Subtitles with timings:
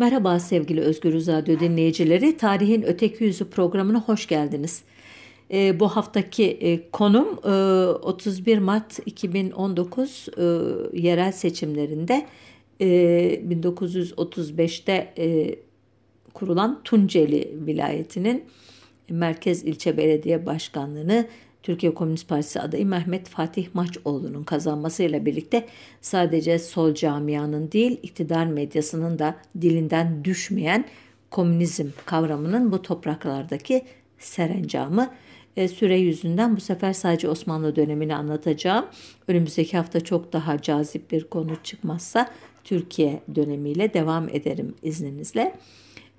[0.00, 2.36] Merhaba sevgili Özgür Radyo dinleyicileri.
[2.36, 4.82] Tarihin Öteki Yüzü programına hoş geldiniz.
[5.52, 7.50] E, bu haftaki e, konum e,
[7.86, 10.42] 31 Mart 2019 e,
[11.00, 12.26] yerel seçimlerinde
[12.80, 12.86] e,
[13.48, 15.56] 1935'te e,
[16.34, 18.44] kurulan Tunceli vilayetinin
[19.10, 21.26] Merkez İlçe Belediye Başkanlığı'nı
[21.62, 25.66] Türkiye Komünist Partisi adayı Mehmet Fatih Maçoğlu'nun kazanmasıyla birlikte
[26.00, 30.84] sadece sol camianın değil iktidar medyasının da dilinden düşmeyen
[31.30, 33.82] komünizm kavramının bu topraklardaki
[34.18, 35.10] serencamı
[35.56, 38.86] e, süre yüzünden bu sefer sadece Osmanlı dönemini anlatacağım.
[39.28, 42.30] Önümüzdeki hafta çok daha cazip bir konu çıkmazsa
[42.64, 45.54] Türkiye dönemiyle devam ederim izninizle.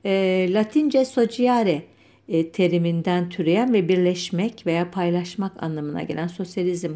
[0.05, 1.83] E, Latince sociare
[2.31, 6.91] e, teriminden türeyen ve birleşmek veya paylaşmak anlamına gelen sosyalizm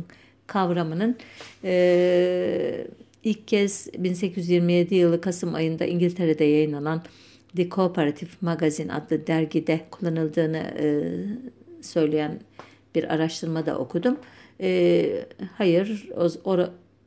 [0.48, 1.17] kavramının
[1.63, 2.88] e,
[3.23, 7.03] ilk kez 1827 yılı Kasım ayında İngiltere'de yayınlanan
[7.55, 10.86] The Cooperative Magazine adlı dergide kullanıldığını e,
[11.81, 12.39] söyleyen
[12.95, 14.17] bir araştırmada okudum.
[14.61, 15.25] E,
[15.58, 16.09] hayır,
[16.45, 16.58] o,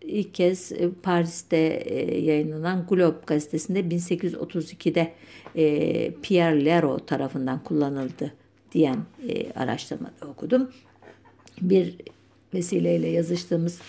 [0.03, 5.13] ilk kez e, Paris'te e, yayınlanan Globe gazetesinde 1832'de
[5.57, 8.33] e, Pierre Leroux tarafından kullanıldı
[8.73, 8.97] diyen
[9.55, 10.71] araştırmada okudum.
[11.61, 11.97] Bir
[12.55, 13.81] vesileyle yazıştığımız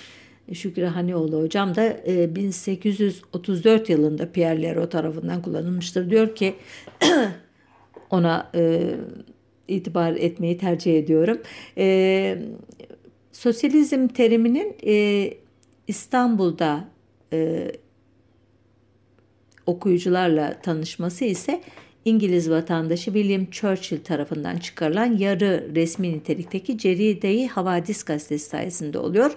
[0.54, 1.98] Şükrü Hanioğlu hocam da
[2.36, 6.10] 1834 yılında Pierre Leroux tarafından kullanılmıştır.
[6.10, 6.56] Diyor ki
[8.10, 8.52] ona
[9.68, 11.38] itibar etmeyi tercih ediyorum.
[13.32, 14.76] sosyalizm teriminin
[15.90, 16.86] İstanbul'da
[17.34, 17.72] e,
[19.66, 21.62] okuyucularla tanışması ise
[22.06, 29.32] İngiliz vatandaşı William Churchill tarafından çıkarılan yarı resmi nitelikteki Ceride-i Havadis gazetesi sayesinde oluyor.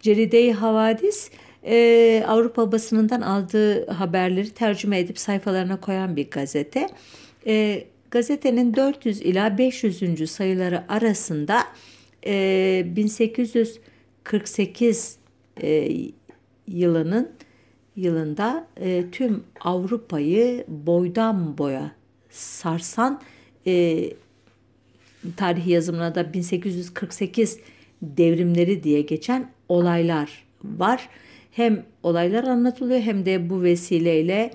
[0.00, 1.30] Ceride-i Havadis
[1.66, 6.88] e, Avrupa basınından aldığı haberleri tercüme edip sayfalarına koyan bir gazete.
[7.46, 10.30] E, gazetenin 400 ila 500.
[10.30, 11.60] sayıları arasında
[12.26, 15.23] e, 1848
[15.62, 15.90] e,
[16.68, 17.30] yılının
[17.96, 21.92] yılında e, tüm Avrupa'yı boydan boya
[22.30, 23.20] sarsan
[23.66, 24.04] e,
[25.36, 27.58] tarihi yazımına da 1848
[28.02, 31.08] devrimleri diye geçen olaylar var.
[31.50, 34.50] Hem olaylar anlatılıyor hem de bu vesileyle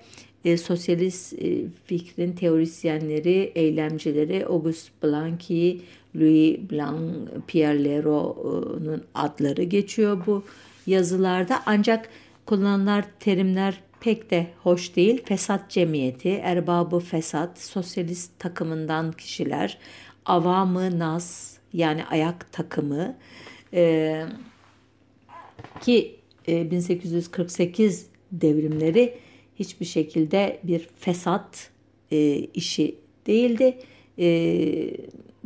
[0.46, 5.81] e, sosyalist e, fikrin teorisyenleri, eylemcileri Auguste Blanqui,
[6.16, 10.44] Louis Blanc, Pierre Leroux'un adları geçiyor bu
[10.90, 12.10] yazılarda ancak
[12.46, 15.22] kullanılan terimler pek de hoş değil.
[15.26, 19.78] Fesat cemiyeti, erbabı fesat, sosyalist takımından kişiler,
[20.26, 23.18] avamı nas yani ayak takımı
[23.74, 24.24] e,
[25.82, 26.16] ki
[26.48, 29.18] e, 1848 devrimleri
[29.56, 31.70] hiçbir şekilde bir fesat
[32.12, 32.96] e, işi
[33.28, 33.78] değildi.
[34.20, 34.28] E,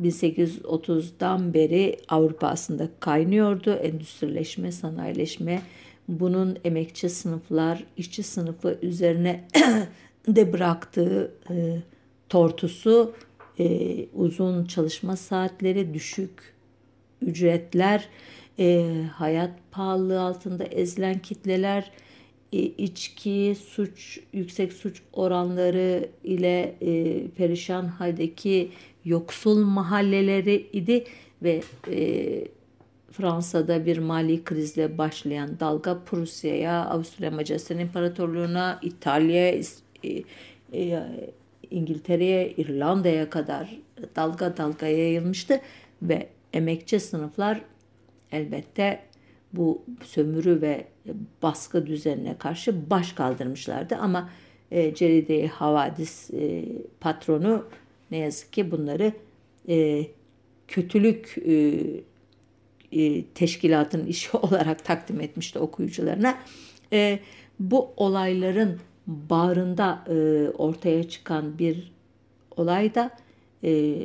[0.02, 3.74] 1830'dan beri Avrupa aslında kaynıyordu.
[3.74, 5.62] Endüstrileşme, sanayileşme,
[6.08, 9.44] bunun emekçi sınıflar, işçi sınıfı üzerine
[10.28, 11.78] de bıraktığı e,
[12.30, 13.14] tortusu,
[13.60, 16.54] e, uzun çalışma saatleri, düşük
[17.22, 18.10] ücretler,
[18.60, 21.92] e, hayat pahalılığı altında ezilen kitleler,
[22.54, 28.72] e, içki, suç, yüksek suç oranları ile e, perişan haldeki
[29.06, 31.04] yoksul mahalleleri idi
[31.44, 32.48] ve e,
[33.12, 39.62] Fransa'da bir mali krizle başlayan dalga Prusya'ya, Avusturya Macaristan İmparatorluğu'na, İtalya'ya,
[40.04, 40.24] e,
[40.74, 41.04] e,
[41.72, 43.80] İngiltere'ye, İrlanda'ya kadar
[44.16, 45.62] dalga dalga yayılmıştı
[46.02, 47.62] ve emekçi sınıflar
[48.32, 49.00] elbette
[49.54, 50.88] bu sömürü ve
[51.42, 53.96] baskı düzenine karşı baş kaldırmışlardı.
[53.96, 54.30] Ama
[54.72, 56.66] e, Ceride Havadis e,
[57.00, 57.66] patronu
[58.14, 59.14] ne yazık ki bunları
[59.70, 60.08] e,
[60.68, 61.74] kötülük e,
[62.92, 66.38] e, teşkilatın işi olarak takdim etmişti okuyucularına.
[66.94, 67.20] E,
[67.60, 71.94] bu olayların bağrında e, ortaya çıkan bir
[72.58, 73.12] olay da
[73.64, 73.96] e,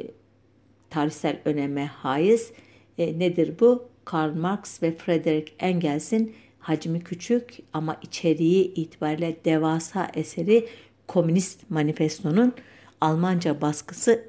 [0.90, 2.52] tarihsel öneme haiz.
[2.98, 3.88] E, nedir bu?
[4.04, 10.66] Karl Marx ve Frederick Engels'in hacmi küçük ama içeriği itibariyle devasa eseri
[11.06, 12.54] Komünist Manifesto'nun
[13.00, 14.24] Almanca baskısı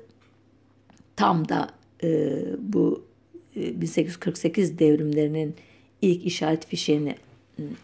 [1.15, 1.69] tam da
[2.03, 3.05] e, bu
[3.55, 5.55] 1848 e, devrimlerinin
[6.01, 7.15] ilk işaret fişeğini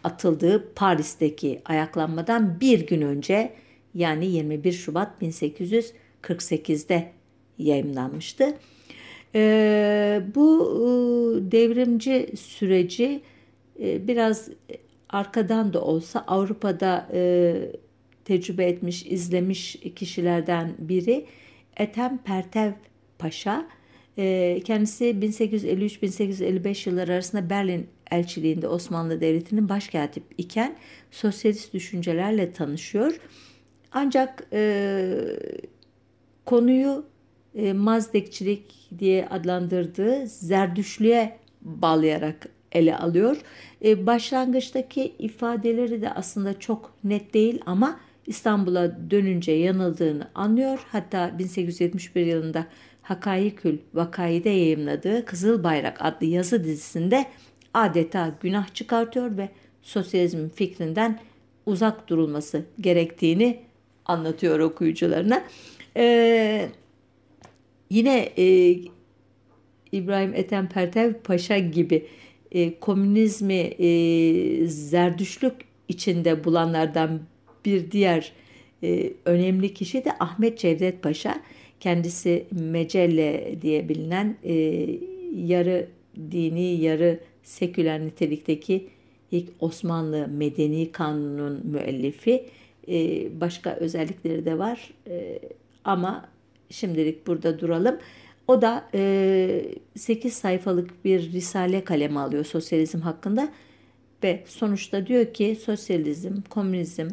[0.04, 3.52] atıldığı Paris'teki ayaklanmadan bir gün önce
[3.94, 7.12] yani 21 Şubat 1848'de
[7.58, 8.54] yayınlanmıştı.
[9.34, 10.86] E, bu e,
[11.52, 13.20] devrimci süreci
[13.80, 14.48] e, biraz
[15.08, 17.54] arkadan da olsa Avrupa'da e,
[18.26, 21.26] tecrübe etmiş, izlemiş kişilerden biri
[21.76, 22.72] Ethem Pertev
[23.18, 23.66] Paşa.
[24.18, 30.76] E, kendisi 1853-1855 yılları arasında Berlin elçiliğinde Osmanlı Devleti'nin başkatip iken
[31.10, 33.20] sosyalist düşüncelerle tanışıyor.
[33.92, 35.14] Ancak e,
[36.44, 37.04] konuyu
[37.54, 43.36] e, Mazdekçilik diye adlandırdığı Zerdüşlüğe bağlayarak ele alıyor.
[43.84, 50.78] E, başlangıçtaki ifadeleri de aslında çok net değil ama İstanbul'a dönünce yanıldığını anlıyor.
[50.92, 52.66] Hatta 1871 yılında
[53.02, 57.26] Hakayikül Vakayide yayımladığı Kızıl Bayrak adlı yazı dizisinde
[57.74, 59.48] adeta günah çıkartıyor ve
[59.82, 61.20] sosyalizm fikrinden
[61.66, 63.60] uzak durulması gerektiğini
[64.06, 65.44] anlatıyor okuyucularına.
[65.96, 66.68] Ee,
[67.90, 68.76] yine e,
[69.92, 72.06] İbrahim Ethem Pertev Paşa gibi
[72.52, 75.54] e, komünizmi e, zerdüşlük
[75.88, 77.20] içinde bulanlardan
[77.66, 78.32] bir diğer
[78.82, 81.42] e, önemli kişi de Ahmet Cevdet Paşa.
[81.80, 84.54] Kendisi Mecelle diye bilinen e,
[85.34, 85.88] yarı
[86.30, 88.88] dini yarı seküler nitelikteki
[89.30, 92.44] ilk Osmanlı Medeni Kanunun müellifi.
[92.88, 95.38] E, başka özellikleri de var e,
[95.84, 96.28] ama
[96.70, 97.98] şimdilik burada duralım.
[98.48, 99.64] O da e,
[99.96, 103.52] 8 sayfalık bir risale kaleme alıyor sosyalizm hakkında
[104.24, 107.08] ve sonuçta diyor ki sosyalizm, komünizm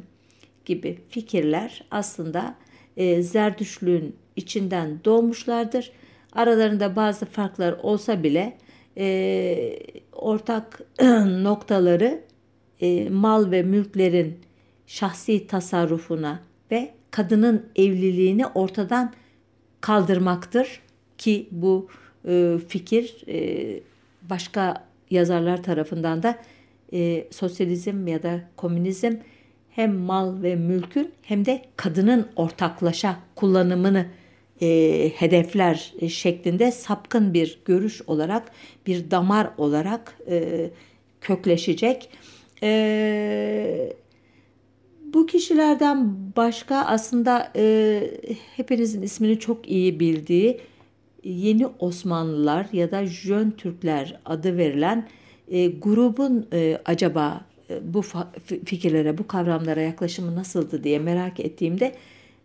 [0.66, 2.56] gibi fikirler aslında
[2.98, 5.92] e, zerdüşlüğün içinden doğmuşlardır.
[6.34, 8.58] Aralarında bazı farklar olsa bile
[8.98, 9.80] e,
[10.12, 10.82] ortak
[11.44, 12.22] noktaları
[12.82, 14.40] e, mal ve mülklerin
[14.88, 16.40] şahsi tasarrufuna
[16.72, 19.14] ve kadının evliliğini ortadan
[19.82, 20.82] kaldırmaktır
[21.18, 21.88] ki bu
[22.28, 23.80] e, fikir e,
[24.30, 26.38] başka yazarlar tarafından da
[26.94, 29.14] e, sosyalizm ya da komünizm
[29.76, 34.06] hem mal ve mülkün hem de kadının ortaklaşa kullanımını
[34.62, 38.52] e, hedefler şeklinde sapkın bir görüş olarak
[38.88, 40.70] bir damar olarak e,
[41.22, 42.10] kökleşecek.
[42.64, 43.94] E,
[45.14, 48.04] bu kişilerden başka aslında e,
[48.56, 50.60] hepinizin ismini çok iyi bildiği
[51.24, 55.08] Yeni Osmanlılar ya da Jön Türkler adı verilen
[55.48, 57.53] e, grubun e, acaba e,
[57.84, 58.04] bu
[58.66, 61.96] fikirlere, bu kavramlara yaklaşımı nasıldı diye merak ettiğimde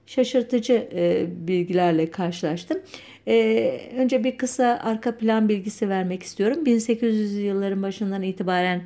[0.06, 2.78] şaşırtıcı e, bilgilerle karşılaştım.
[3.28, 6.66] E, önce bir kısa arka plan bilgisi vermek istiyorum.
[6.66, 8.82] 1800 yılların başından itibaren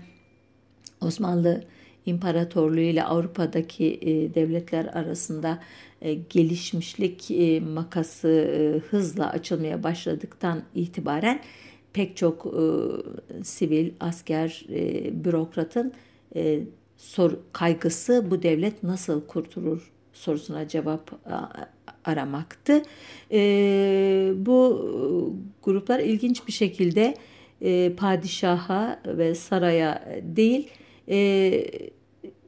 [1.01, 1.65] Osmanlı
[2.07, 5.59] İmparatorluğu ile Avrupa'daki e, devletler arasında
[6.31, 7.31] gelişmişlik
[7.67, 11.41] makası hızla açılmaya başladıktan itibaren
[11.93, 12.65] pek çok e,
[13.45, 15.93] sivil, asker, e, bürokratın
[16.37, 16.61] e,
[16.97, 21.11] sor, kaygısı bu devlet nasıl kurtulur sorusuna cevap
[22.05, 22.83] aramaktı.
[23.33, 27.15] E, bu gruplar ilginç bir şekilde
[27.61, 30.69] e, padişaha ve saraya değil
[31.09, 31.65] e,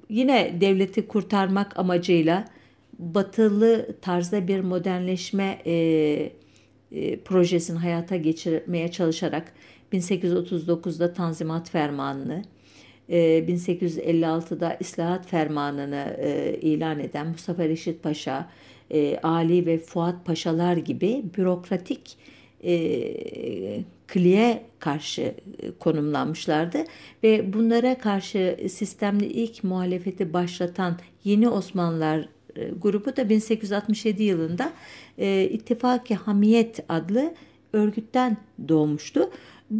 [0.08, 2.44] yine devleti kurtarmak amacıyla
[2.98, 5.72] batılı tarzda bir modernleşme e,
[6.92, 9.52] e, projesini hayata geçirmeye çalışarak
[9.92, 12.42] 1839'da Tanzimat Fermanı'nı,
[13.10, 18.48] 1856'da e, İslahat Fermanı'nı e, ilan eden Mustafa Reşit Paşa,
[18.90, 22.16] e, Ali ve Fuat Paşalar gibi bürokratik
[24.06, 25.34] kliye karşı
[25.78, 26.78] konumlanmışlardı
[27.22, 32.28] ve bunlara karşı sistemli ilk muhalefeti başlatan yeni Osmanlılar
[32.82, 34.72] grubu da 1867 yılında
[35.50, 37.34] İttifak-ı Hamiyet adlı
[37.72, 38.36] örgütten
[38.68, 39.30] doğmuştu.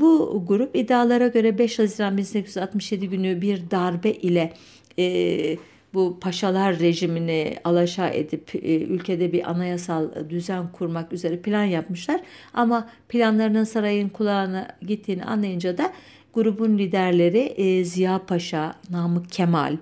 [0.01, 4.53] Bu grup iddialara göre 5 Haziran 1867 günü bir darbe ile
[4.99, 5.57] e,
[5.95, 12.21] bu paşalar rejimini alaşağı edip e, ülkede bir anayasal düzen kurmak üzere plan yapmışlar.
[12.55, 15.93] Ama planlarının sarayın kulağına gittiğini anlayınca da
[16.33, 19.77] grubun liderleri e, Ziya Paşa, Namık Kemal,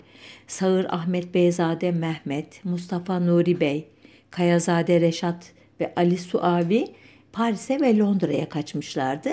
[0.47, 3.85] Sağır Ahmet Beyzade Mehmet, Mustafa Nuri Bey,
[4.31, 6.85] Kayazade Reşat ve Ali Suavi
[7.33, 9.31] Paris'e ve Londra'ya kaçmışlardı.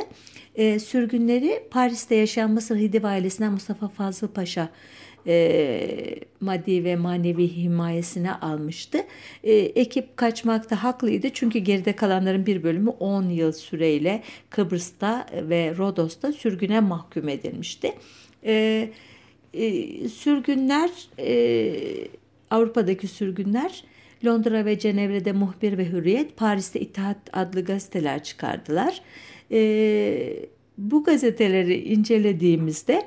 [0.55, 4.69] E, sürgünleri Paris'te yaşayan Mısır Hidiv ailesinden Mustafa Fazıl Paşa
[5.27, 8.97] e, maddi ve manevi himayesine almıştı.
[9.43, 16.33] E, ekip kaçmakta haklıydı çünkü geride kalanların bir bölümü 10 yıl süreyle Kıbrıs'ta ve Rodos'ta
[16.33, 17.93] sürgüne mahkum edilmişti.
[18.45, 18.89] E,
[19.53, 20.89] e, sürgünler
[21.19, 22.07] e,
[22.49, 23.83] Avrupa'daki sürgünler
[24.25, 29.01] Londra ve Cenevre'de Muhbir ve Hürriyet, Paris'te İttihat adlı gazeteler çıkardılar.
[29.51, 33.05] E, bu gazeteleri incelediğimizde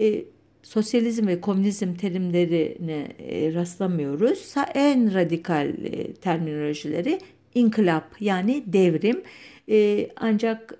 [0.00, 0.24] e,
[0.62, 4.54] sosyalizm ve komünizm terimlerine e, rastlamıyoruz.
[4.74, 7.18] En radikal e, terminolojileri
[7.54, 9.22] inkılap yani devrim.
[9.70, 10.74] E, ancak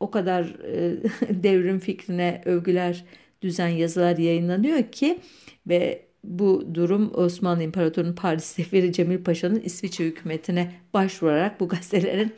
[0.00, 0.96] o kadar e,
[1.42, 3.04] devrim fikrine övgüler,
[3.42, 5.18] düzen yazılar yayınlanıyor ki
[5.66, 12.32] ve bu durum Osmanlı İmparatorluğu'nun Paris Seferi Cemil Paşa'nın İsviçre hükümetine başvurarak bu gazetelerin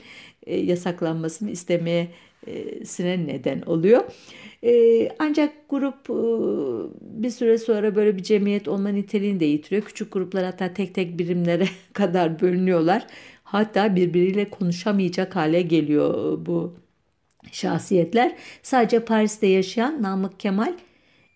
[0.47, 4.05] e, yasaklanmasını istemesine neden oluyor.
[4.65, 6.19] E, ancak grup e,
[7.23, 9.83] bir süre sonra böyle bir cemiyet olma niteliğini de yitiriyor.
[9.83, 13.07] Küçük gruplar hatta tek tek birimlere kadar bölünüyorlar.
[13.45, 16.75] Hatta birbiriyle konuşamayacak hale geliyor bu
[17.53, 18.37] şahsiyetler.
[18.63, 20.75] Sadece Paris'te yaşayan Namık Kemal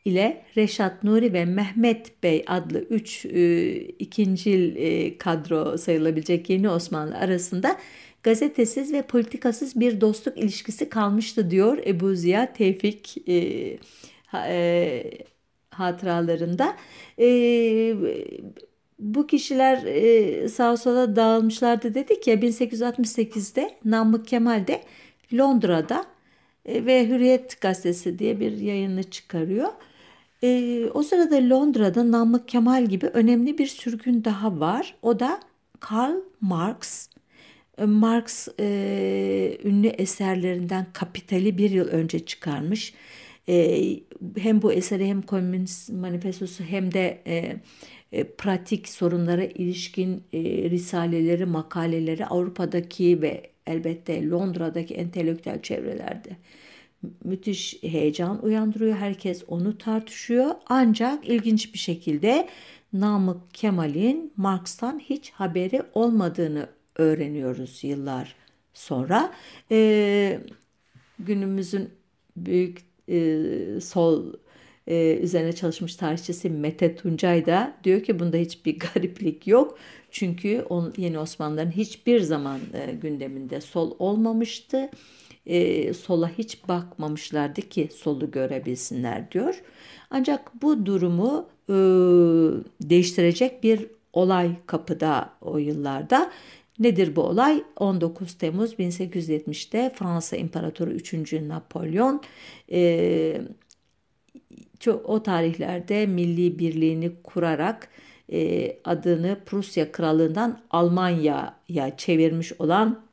[0.05, 7.17] ile Reşat Nuri ve Mehmet Bey adlı üç e, ikincil e, kadro sayılabilecek yeni Osmanlı
[7.17, 7.77] arasında
[8.23, 13.79] gazetesiz ve politikasız bir dostluk ilişkisi kalmıştı diyor Ebu Ziya Tevfik e,
[14.35, 15.05] e,
[15.71, 16.77] hatıralarında.
[17.19, 17.27] E,
[18.99, 24.83] bu kişiler e, sağa sola dağılmışlardı dedik ya 1868'de Namık Kemal de
[25.33, 26.05] Londra'da
[26.67, 29.69] e, ve Hürriyet Gazetesi diye bir yayını çıkarıyor.
[30.45, 34.95] E, o sırada Londra'da Namık Kemal gibi önemli bir sürgün daha var.
[35.03, 35.41] O da
[35.81, 37.09] Karl Marx.
[37.79, 42.95] E, Marx e, ünlü eserlerinden Kapital'i bir yıl önce çıkarmış.
[43.49, 43.83] E,
[44.39, 47.57] hem bu eseri hem Komünist Manifestosu hem de e,
[48.13, 56.37] e, pratik sorunlara ilişkin e, risaleleri, makaleleri Avrupa'daki ve elbette Londra'daki entelektüel çevrelerde
[57.25, 58.97] müthiş heyecan uyandırıyor.
[58.97, 60.55] Herkes onu tartışıyor.
[60.67, 62.49] Ancak ilginç bir şekilde
[62.93, 68.35] Namık Kemal'in Marx'tan hiç haberi olmadığını öğreniyoruz yıllar
[68.75, 69.33] sonra.
[69.71, 70.41] E,
[71.19, 71.91] günümüzün
[72.37, 73.47] büyük e,
[73.81, 74.33] sol
[74.87, 79.79] e, üzerine çalışmış tarihçisi Mete Tuncay da diyor ki bunda hiçbir gariplik yok.
[80.11, 84.91] Çünkü on, yeni Osmanlıların hiçbir zaman e, gündeminde sol olmamıştı.
[85.47, 89.63] E, sola hiç bakmamışlardı ki solu görebilsinler diyor.
[90.11, 91.75] Ancak bu durumu e,
[92.81, 96.31] değiştirecek bir olay kapıda o yıllarda.
[96.79, 97.63] Nedir bu olay?
[97.77, 101.33] 19 Temmuz 1870'te Fransa İmparatoru 3.
[101.33, 102.23] Napolyon
[102.73, 103.41] e,
[105.05, 107.89] o tarihlerde milli birliğini kurarak
[108.33, 113.04] e, adını Prusya Krallığından Almanya'ya çevirmiş olan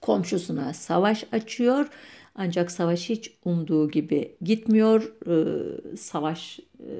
[0.00, 1.88] komşusuna savaş açıyor.
[2.34, 5.12] Ancak savaş hiç umduğu gibi gitmiyor.
[5.26, 6.90] E, savaş e,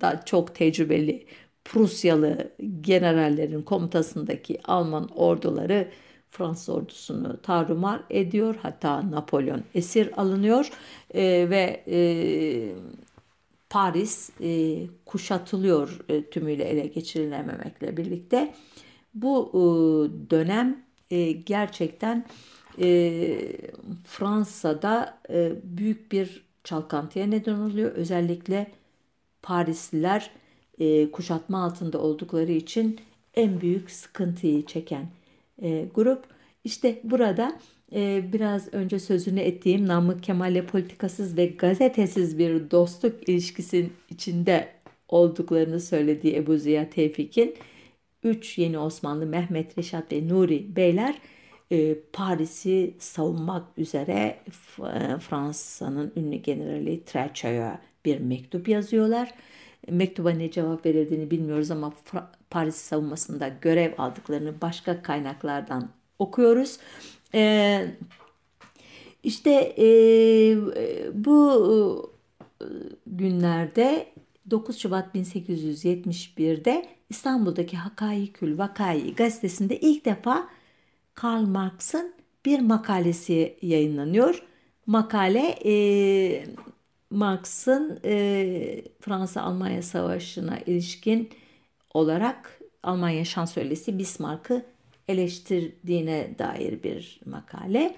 [0.00, 1.26] da çok tecrübeli
[1.64, 5.88] Prusyalı generallerin komutasındaki Alman orduları
[6.30, 8.54] Fransız ordusunu tarumar ediyor.
[8.62, 10.70] Hatta Napolyon esir alınıyor
[11.14, 11.98] e, ve e,
[13.70, 15.98] Paris e, kuşatılıyor
[16.30, 18.54] tümüyle ele geçirilememekle birlikte.
[19.14, 19.52] Bu
[20.30, 22.24] dönem e, gerçekten
[22.80, 23.38] e,
[24.04, 27.92] Fransa'da e, büyük bir çalkantıya neden oluyor.
[27.92, 28.66] Özellikle
[29.42, 30.30] Parisliler
[30.78, 33.00] e, kuşatma altında oldukları için
[33.34, 35.06] en büyük sıkıntıyı çeken
[35.62, 36.24] e, grup.
[36.64, 37.58] İşte burada
[37.94, 44.68] e, biraz önce sözünü ettiğim Namık Kemal'le politikasız ve gazetesiz bir dostluk ilişkisinin içinde
[45.08, 47.54] olduklarını söylediği Ebu Ziya Tevfik'in
[48.22, 51.14] üç yeni Osmanlı Mehmet, Reşat ve Nuri beyler
[51.70, 54.38] e, Paris'i savunmak üzere
[54.78, 59.34] e, Fransa'nın ünlü generali Trechailleau'ya bir mektup yazıyorlar.
[59.90, 61.92] Mektuba ne cevap verildiğini bilmiyoruz ama
[62.50, 66.78] Paris savunmasında görev aldıklarını başka kaynaklardan okuyoruz.
[67.34, 67.84] E,
[69.22, 69.86] işte e,
[71.12, 72.12] bu
[72.60, 72.64] e,
[73.06, 74.06] günlerde
[74.50, 80.48] 9 Şubat 1871'de İstanbul'daki Hakaikül Vakai gazetesinde ilk defa
[81.14, 82.14] Karl Marx'ın
[82.44, 84.42] bir makalesi yayınlanıyor.
[84.86, 86.44] Makale e,
[87.10, 91.30] Marx'ın e, Fransa-Almanya Savaşı'na ilişkin
[91.94, 94.66] olarak Almanya şansölyesi Bismarck'ı
[95.08, 97.96] eleştirdiğine dair bir makale.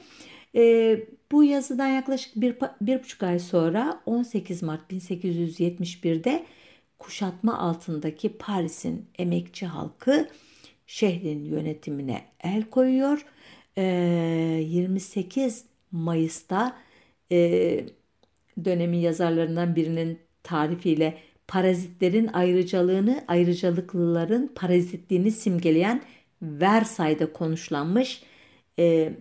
[0.56, 0.96] E,
[1.32, 6.46] bu yazıdan yaklaşık bir, bir buçuk ay sonra 18 Mart 1871'de
[6.98, 10.28] kuşatma altındaki Paris'in emekçi halkı
[10.86, 13.26] şehrin yönetimine el koyuyor.
[13.76, 13.82] E,
[14.66, 16.76] 28 Mayıs'ta
[17.32, 17.80] e,
[18.64, 21.18] dönemin yazarlarından birinin tarifiyle
[21.48, 26.02] parazitlerin ayrıcalığını, ayrıcalıklıların parazitliğini simgeleyen
[26.42, 28.22] Versay'da konuşlanmış
[28.78, 29.12] e,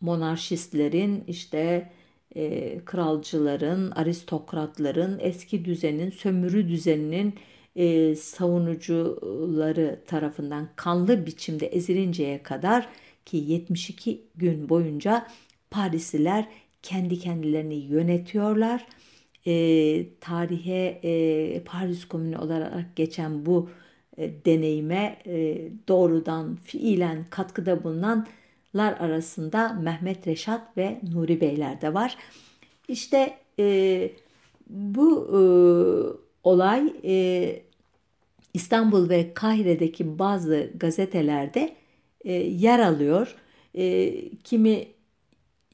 [0.00, 1.90] monarşistlerin işte
[2.36, 7.34] e, kralcıların, aristokratların, eski düzenin, sömürü düzeninin
[7.76, 12.88] e, savunucuları tarafından kanlı biçimde ezilinceye kadar
[13.24, 15.26] ki 72 gün boyunca
[15.70, 16.48] Parisliler
[16.82, 18.86] kendi kendilerini yönetiyorlar.
[19.46, 23.70] E, tarihe e, Paris Komünü olarak geçen bu
[24.16, 27.84] e, deneyime e, doğrudan fiilen katkıda
[28.74, 32.16] bulunanlar arasında Mehmet Reşat ve Nuri Beyler de var.
[32.88, 34.10] İşte e,
[34.70, 35.40] bu e,
[36.44, 37.62] olay e,
[38.54, 41.76] İstanbul ve Kahire'deki bazı gazetelerde
[42.24, 43.36] e, yer alıyor.
[43.74, 44.86] E, kimi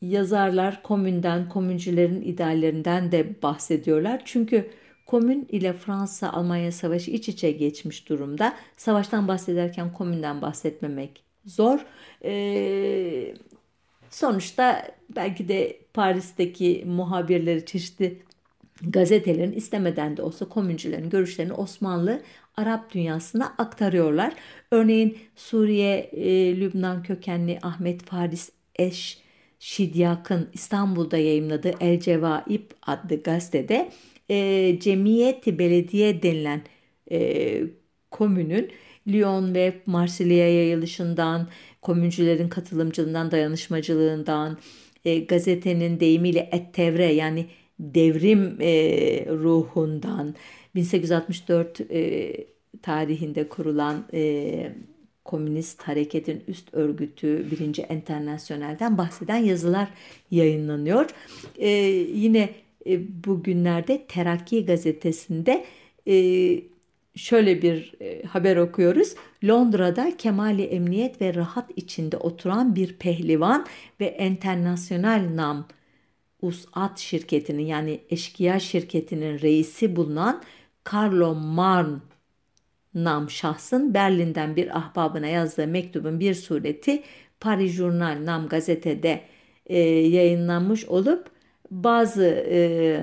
[0.02, 4.22] yazarlar komünden, komüncülerin ideallerinden de bahsediyorlar.
[4.24, 4.70] Çünkü
[5.06, 8.54] komün ile Fransa-Almanya savaşı iç içe geçmiş durumda.
[8.76, 11.80] Savaştan bahsederken komünden bahsetmemek zor.
[12.24, 13.34] E,
[14.10, 18.22] sonuçta belki de Paris'teki muhabirleri çeşitli
[18.82, 22.22] gazetelerin istemeden de olsa komüncülerin görüşlerini Osmanlı
[22.56, 24.34] Arap dünyasına aktarıyorlar.
[24.70, 29.18] Örneğin Suriye, e, Lübnan kökenli Ahmet Faris Eş
[29.58, 33.90] Şidyak'ın İstanbul'da yayımladığı El Cevaib adlı gazetede
[34.30, 36.62] e, Cemiyeti Belediye denilen
[37.10, 37.62] e,
[38.10, 38.70] komünün
[39.08, 41.48] Lyon ve Marsilya'ya yayılışından,
[41.82, 44.58] komüncülerin katılımcılığından, dayanışmacılığından,
[45.04, 47.46] e, gazetenin deyimiyle ettevre yani
[47.80, 48.70] devrim e,
[49.30, 50.34] ruhundan
[50.74, 52.32] 1864 e,
[52.82, 54.72] tarihinde kurulan e,
[55.24, 59.88] Komünist Hareketin üst örgütü birinci Enternasyonel'den bahseden yazılar
[60.30, 61.10] yayınlanıyor.
[61.58, 61.68] E,
[62.14, 62.50] yine
[62.86, 65.64] e, bugünlerde Terakki gazetesinde
[66.08, 66.14] e,
[67.16, 69.14] şöyle bir e, haber okuyoruz.
[69.44, 73.66] Londra'da kemali emniyet ve rahat içinde oturan bir pehlivan
[74.00, 75.68] ve enternasyonel nam
[76.42, 80.42] Usat şirketinin yani eşkıya şirketinin reisi bulunan
[80.92, 82.00] Carlo Marn
[82.94, 87.02] nam şahsın Berlin'den bir ahbabına yazdığı mektubun bir sureti
[87.40, 89.20] Paris Journal nam gazetede
[89.66, 91.30] e, yayınlanmış olup
[91.70, 93.00] bazı e,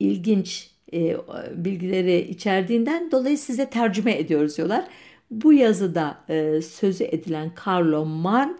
[0.00, 1.16] ilginç e,
[1.54, 4.84] bilgileri içerdiğinden dolayı size tercüme ediyoruz diyorlar.
[5.30, 8.58] Bu yazıda e, sözü edilen Carlo Marn,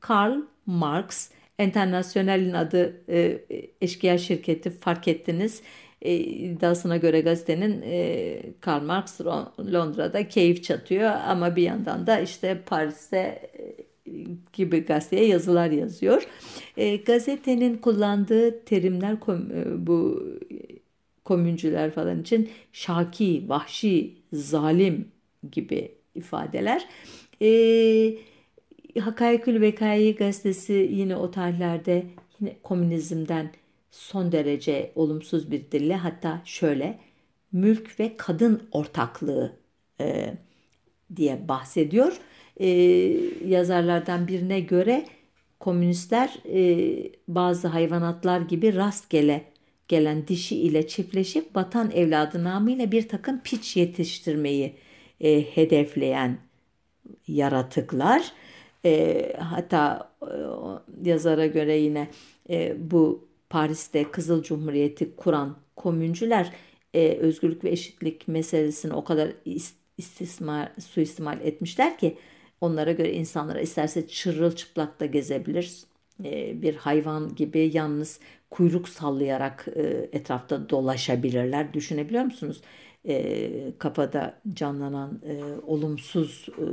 [0.00, 3.38] Karl Marx, Enternasyonel'in adı e,
[3.80, 5.62] eşkıya şirketi fark ettiniz.
[6.02, 9.20] E, iddiasına göre gazetenin e, Karl Marx
[9.72, 13.74] Londra'da keyif çatıyor ama bir yandan da işte Paris'te e,
[14.52, 16.22] gibi gazeteye yazılar yazıyor.
[16.76, 20.22] E, gazetenin kullandığı terimler e, bu
[21.24, 25.08] komüncüler falan için şaki, vahşi, zalim
[25.52, 26.88] gibi ifadeler.
[27.42, 28.18] E,
[29.00, 32.06] Hakaykül Vekayi gazetesi yine o tarihlerde
[32.40, 33.50] yine komünizmden
[33.90, 36.98] son derece olumsuz bir dille hatta şöyle
[37.52, 39.56] mülk ve kadın ortaklığı
[40.00, 40.34] e,
[41.16, 42.20] diye bahsediyor.
[42.56, 42.68] E,
[43.46, 45.06] yazarlardan birine göre
[45.60, 49.51] komünistler e, bazı hayvanatlar gibi rastgele
[49.92, 54.74] gelen dişi ile çiftleşip vatan evladı namıyla bir takım piç yetiştirmeyi
[55.20, 56.38] e, hedefleyen
[57.28, 58.32] yaratıklar.
[58.84, 60.34] E, hatta e,
[61.10, 62.08] yazara göre yine
[62.50, 66.52] e, bu Paris'te Kızıl Cumhuriyeti kuran komüncüler
[66.94, 69.32] e, özgürlük ve eşitlik meselesini o kadar
[69.98, 72.16] istismar, suistimal etmişler ki
[72.60, 75.82] onlara göre insanlara isterse çırılçıplak da gezebilir.
[76.24, 78.20] E, bir hayvan gibi yalnız
[78.52, 81.72] kuyruk sallayarak e, etrafta dolaşabilirler.
[81.74, 82.62] Düşünebiliyor musunuz?
[83.08, 86.64] E, kafada canlanan e, olumsuz e,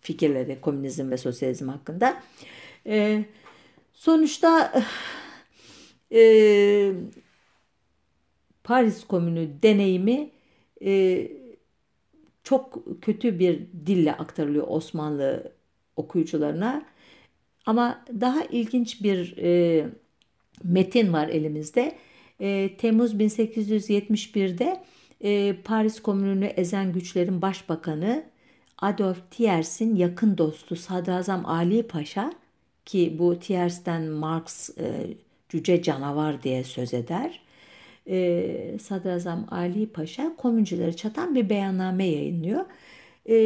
[0.00, 2.22] fikirleri komünizm ve sosyalizm hakkında.
[2.86, 3.24] E,
[3.92, 4.82] sonuçta
[6.12, 6.92] e,
[8.64, 10.30] Paris Komünü deneyimi
[10.84, 11.28] e,
[12.42, 15.52] çok kötü bir dille aktarılıyor Osmanlı
[15.96, 16.86] okuyucularına.
[17.66, 19.86] Ama daha ilginç bir e,
[20.64, 21.96] metin var elimizde.
[22.40, 24.82] E, Temmuz 1871'de
[25.20, 28.24] e, Paris Komünü'nü ezen güçlerin başbakanı
[28.78, 32.32] Adolf Thiers'in yakın dostu Sadrazam Ali Paşa
[32.84, 35.06] ki bu Thiers'ten Marx e,
[35.48, 37.40] cüce canavar diye söz eder.
[38.08, 42.64] E, Sadrazam Ali Paşa komüncüleri çatan bir beyanname yayınlıyor.
[43.28, 43.36] E,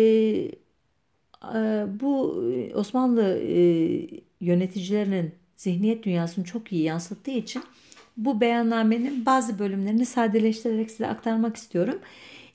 [1.54, 2.44] e, bu
[2.74, 3.60] Osmanlı e,
[4.40, 7.62] yöneticilerinin zihniyet dünyasını çok iyi yansıttığı için
[8.16, 11.98] bu beyannamenin bazı bölümlerini sadeleştirerek size aktarmak istiyorum.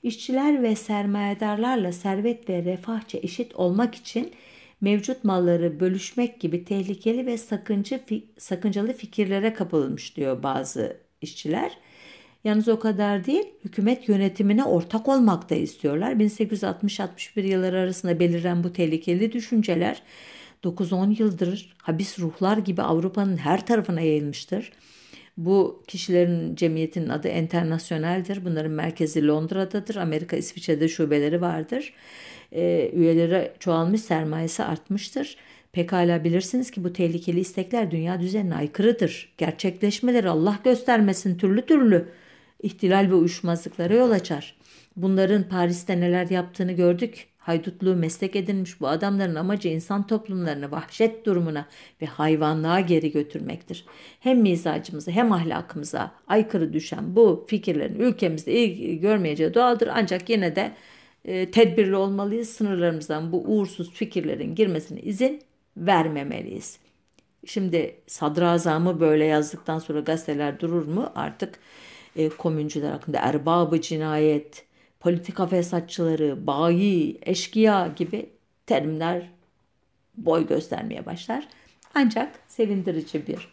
[0.02, 4.32] İşçiler ve sermayedarlarla servet ve refahça eşit olmak için
[4.80, 8.00] mevcut malları bölüşmek gibi tehlikeli ve sakıncı,
[8.38, 11.78] sakıncalı fikirlere kapılmış diyor bazı işçiler.
[12.44, 16.12] Yalnız o kadar değil, hükümet yönetimine ortak olmak da istiyorlar.
[16.12, 20.02] 1860-61 yılları arasında beliren bu tehlikeli düşünceler
[20.64, 24.72] 9-10 yıldır habis ruhlar gibi Avrupa'nın her tarafına yayılmıştır.
[25.36, 28.44] Bu kişilerin cemiyetinin adı Enternasyoneldir.
[28.44, 29.96] Bunların merkezi Londra'dadır.
[29.96, 31.92] Amerika, İsviçre'de şubeleri vardır.
[32.52, 35.36] E, üyeleri çoğalmış, sermayesi artmıştır.
[35.72, 39.34] Pekala bilirsiniz ki bu tehlikeli istekler dünya düzenine aykırıdır.
[39.38, 42.08] Gerçekleşmeleri Allah göstermesin türlü türlü
[42.62, 44.56] ihtilal ve uyuşmazlıklara yol açar.
[44.96, 47.26] Bunların Paris'te neler yaptığını gördük.
[47.46, 51.66] Haydutluğu meslek edinmiş bu adamların amacı insan toplumlarını vahşet durumuna
[52.02, 53.84] ve hayvanlığa geri götürmektir.
[54.20, 59.88] Hem mizacımıza hem ahlakımıza aykırı düşen bu fikirlerin ülkemizde ilgi görmeyeceği doğaldır.
[59.92, 60.72] Ancak yine de
[61.24, 62.48] e, tedbirli olmalıyız.
[62.48, 65.42] Sınırlarımızdan bu uğursuz fikirlerin girmesine izin
[65.76, 66.78] vermemeliyiz.
[67.44, 71.12] Şimdi sadrazamı böyle yazdıktan sonra gazeteler durur mu?
[71.14, 71.58] Artık
[72.16, 74.65] e, komüncüler hakkında erbabı cinayet,
[75.06, 78.26] politika fesatçıları, bayi, eşkıya gibi
[78.66, 79.28] terimler
[80.16, 81.48] boy göstermeye başlar.
[81.94, 83.48] Ancak sevindirici bir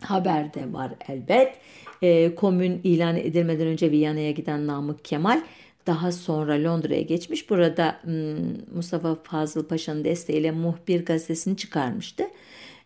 [0.00, 1.54] haber de var elbet.
[2.02, 5.42] E, komün ilan edilmeden önce Viyana'ya giden Namık Kemal
[5.86, 7.50] daha sonra Londra'ya geçmiş.
[7.50, 12.24] Burada hmm, Mustafa Fazıl Paşa'nın desteğiyle Muhbir gazetesini çıkarmıştı.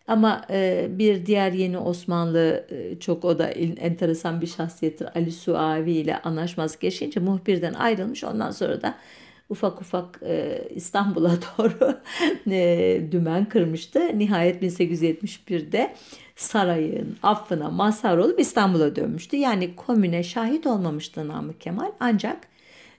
[0.07, 5.07] Ama e, bir diğer yeni Osmanlı e, çok o da enteresan bir şahsiyettir.
[5.15, 8.23] Ali Suavi ile anlaşmazlık yaşayınca muhbirden ayrılmış.
[8.23, 8.95] Ondan sonra da
[9.49, 11.99] ufak ufak e, İstanbul'a doğru
[12.51, 14.19] e, dümen kırmıştı.
[14.19, 15.95] Nihayet 1871'de
[16.35, 19.37] sarayın affına mazhar olup İstanbul'a dönmüştü.
[19.37, 21.91] Yani komüne şahit olmamıştı Namık Kemal.
[21.99, 22.47] Ancak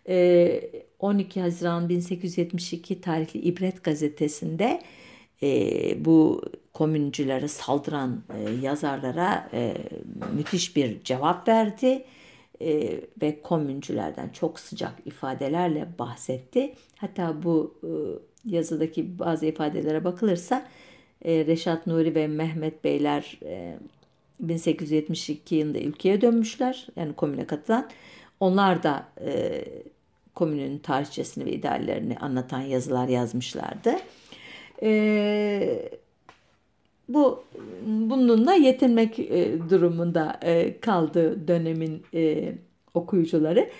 [0.09, 4.83] e, 12 Haziran 1872 tarihli İbret gazetesinde
[5.42, 9.75] e, bu komüncülere saldıran e, yazarlara e,
[10.35, 12.05] müthiş bir cevap verdi
[12.61, 16.75] e, ve komüncülerden çok sıcak ifadelerle bahsetti.
[16.96, 17.90] Hatta bu e,
[18.57, 20.66] yazıdaki bazı ifadelere bakılırsa
[21.25, 23.79] e, Reşat Nuri ve Mehmet Beyler e,
[24.40, 27.90] 1872 yılında ülkeye dönmüşler yani komüne katılan.
[28.40, 29.64] Onlar da e,
[30.35, 33.96] komünün tarihçesini ve ideallerini anlatan yazılar yazmışlardı.
[34.83, 35.91] E,
[37.09, 37.45] bu
[37.87, 42.55] bununla yetinmek e, durumunda e, kaldı dönemin e,
[42.95, 43.71] okuyucuları.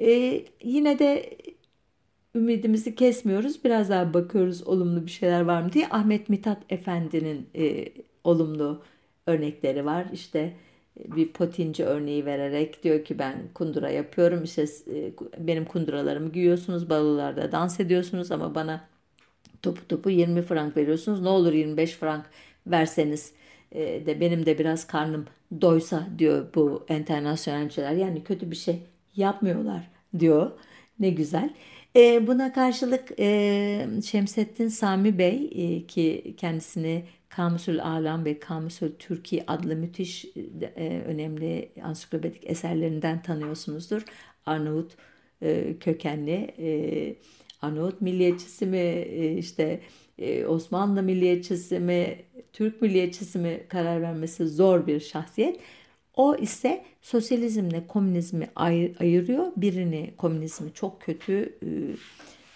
[0.00, 1.36] E, yine de
[2.34, 3.64] ümidimizi kesmiyoruz.
[3.64, 5.88] Biraz daha bakıyoruz olumlu bir şeyler var mı diye.
[5.88, 7.84] Ahmet Mithat Efendi'nin e,
[8.24, 8.82] olumlu
[9.26, 10.06] örnekleri var.
[10.12, 10.56] İşte
[11.00, 14.44] e, bir potinci örneği vererek diyor ki ben kundura yapıyorum.
[14.44, 14.62] İşte
[14.94, 18.95] e, benim kunduralarımı giyiyorsunuz, balolarda dans ediyorsunuz ama bana
[19.66, 21.20] topu topu 20 frank veriyorsunuz.
[21.20, 22.24] Ne olur 25 frank
[22.66, 23.32] verseniz
[23.72, 25.26] e, de benim de biraz karnım
[25.60, 27.92] doysa diyor bu enternasyonelciler.
[27.92, 28.82] Yani kötü bir şey
[29.16, 30.50] yapmıyorlar diyor.
[30.98, 31.50] Ne güzel.
[31.96, 39.44] E, buna karşılık e, Şemsettin Sami Bey e, ki kendisini Kamusül Alam ve Kamusül Türkiye
[39.46, 40.24] adlı müthiş
[40.76, 44.04] e, önemli ansiklopedik eserlerinden tanıyorsunuzdur.
[44.46, 44.92] Arnavut
[45.42, 46.68] e, kökenli e,
[47.62, 49.80] Arnavut milliyetçisi mi e, işte
[50.18, 52.16] e, Osmanlı milliyetçisi mi
[52.52, 55.60] Türk milliyetçisi mi karar vermesi zor bir şahsiyet.
[56.14, 59.46] O ise sosyalizmle komünizmi ayırıyor.
[59.56, 61.68] Birini komünizmi çok kötü e,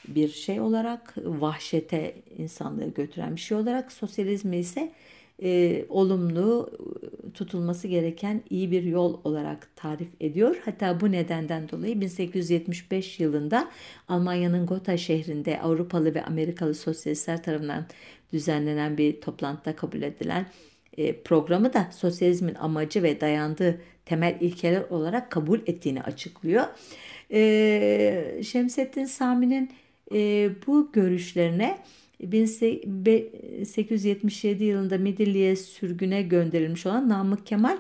[0.09, 4.93] bir şey olarak vahşete insanlığı götüren bir şey olarak sosyalizmi ise
[5.43, 6.71] e, olumlu
[7.35, 10.57] tutulması gereken iyi bir yol olarak tarif ediyor.
[10.65, 13.71] Hatta bu nedenden dolayı 1875 yılında
[14.09, 17.87] Almanya'nın Gotha şehrinde Avrupalı ve Amerikalı sosyalistler tarafından
[18.33, 20.47] düzenlenen bir toplantıda kabul edilen
[20.97, 26.65] e, programı da sosyalizmin amacı ve dayandığı temel ilkeler olarak kabul ettiğini açıklıyor.
[27.33, 29.71] E, Şemsettin Sami'nin
[30.15, 31.79] e, bu görüşlerine
[32.21, 37.77] 1877 yılında Midilli'ye sürgüne gönderilmiş olan Namık Kemal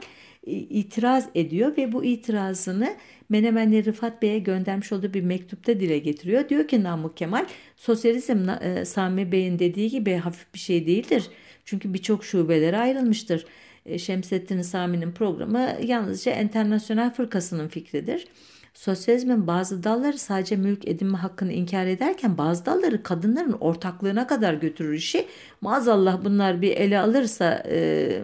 [0.46, 2.96] itiraz ediyor ve bu itirazını
[3.28, 6.48] Menemenli Rıfat Bey'e göndermiş olduğu bir mektupta dile getiriyor.
[6.48, 11.24] Diyor ki Namık Kemal sosyalizm e, Sami Bey'in dediği gibi hafif bir şey değildir.
[11.64, 13.46] Çünkü birçok şubelere ayrılmıştır.
[13.86, 18.26] E, Şemsettin Sami'nin programı yalnızca Enternasyonel Fırkası'nın fikridir.
[18.74, 24.94] Sosyalizmin bazı dalları sadece mülk edinme hakkını inkar ederken bazı dalları kadınların ortaklığına kadar götürür
[24.94, 25.26] işi.
[25.60, 28.22] Maazallah bunlar bir ele alırsa e,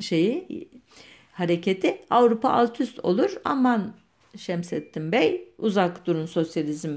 [0.00, 0.68] şeyi
[1.32, 3.36] hareketi Avrupa alt üst olur.
[3.44, 3.92] Aman
[4.36, 6.96] Şemsettin Bey uzak durun sosyalizm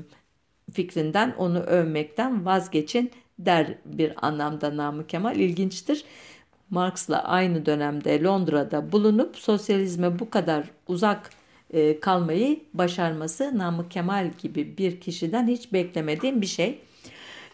[0.73, 6.03] fikrinden onu övmekten vazgeçin der bir anlamda Namık Kemal ilginçtir.
[6.69, 11.29] Marx'la aynı dönemde Londra'da bulunup sosyalizme bu kadar uzak
[11.73, 16.79] e, kalmayı başarması Namık Kemal gibi bir kişiden hiç beklemediğim bir şey.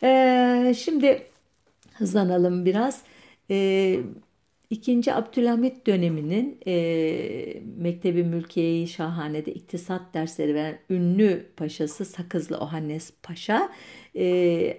[0.03, 1.27] E, şimdi
[1.93, 3.03] hızlanalım biraz.
[3.49, 3.99] E,
[4.69, 13.71] İkinci Abdülhamit döneminin e, Mektebi Mülkiye-i Şahane'de iktisat dersleri veren ünlü paşası Sakızlı Ohannes Paşa
[14.15, 14.77] e,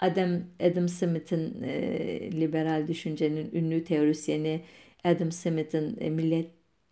[0.00, 4.62] Adam, Adam Smith'in e, liberal düşüncenin ünlü teorisyeni
[5.04, 6.10] Adam Smith'in e,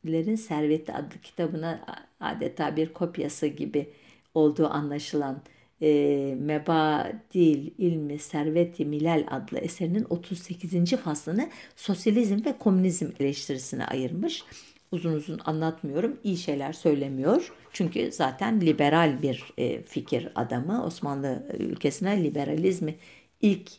[0.02, 1.80] Milletlerin Serveti adlı kitabına
[2.20, 3.88] adeta bir kopyası gibi
[4.34, 5.42] olduğu anlaşılan
[5.82, 10.96] e, Mebadil İlmi Serveti Milal adlı eserinin 38.
[10.96, 14.44] faslını sosyalizm ve komünizm eleştirisine ayırmış.
[14.92, 16.16] Uzun uzun anlatmıyorum.
[16.24, 17.52] iyi şeyler söylemiyor.
[17.72, 20.84] Çünkü zaten liberal bir e, fikir adamı.
[20.84, 22.94] Osmanlı ülkesine liberalizmi
[23.42, 23.70] ilk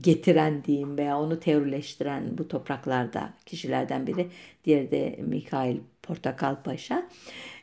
[0.00, 4.26] getiren diyeyim veya onu teorileştiren bu topraklarda kişilerden biri.
[4.64, 7.08] Diğeri de Mikhail Portakal Paşa.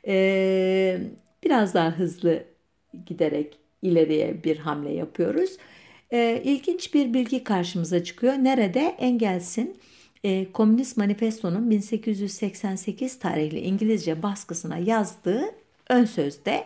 [0.08, 1.02] Ee,
[1.44, 2.44] biraz daha hızlı
[3.06, 5.58] giderek ileriye bir hamle yapıyoruz.
[6.12, 8.34] E, ilginç bir bilgi karşımıza çıkıyor.
[8.34, 8.96] Nerede?
[9.00, 9.78] Engels'in
[10.24, 15.46] e, Komünist Manifesto'nun 1888 tarihli İngilizce baskısına yazdığı
[15.90, 16.66] ön sözde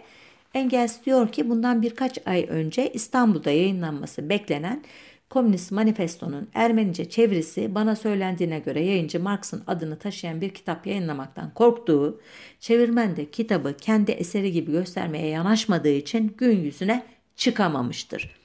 [0.53, 4.83] Engels diyor ki bundan birkaç ay önce İstanbul'da yayınlanması beklenen
[5.29, 12.21] Komünist Manifesto'nun Ermenice çevirisi bana söylendiğine göre yayıncı Marx'ın adını taşıyan bir kitap yayınlamaktan korktuğu,
[12.59, 18.35] çevirmen de kitabı kendi eseri gibi göstermeye yanaşmadığı için gün yüzüne çıkamamıştır.